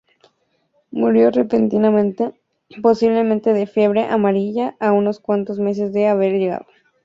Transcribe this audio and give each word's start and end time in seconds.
Murió 0.89 1.29
repentinamente, 1.29 2.31
posiblemente 2.81 3.53
de 3.53 3.67
fiebre 3.67 4.05
amarilla 4.05 4.75
a 4.79 4.93
unos 4.93 5.19
cuantos 5.19 5.59
meses 5.59 5.93
de 5.93 6.07
haber 6.07 6.39
llegado. 6.39 6.65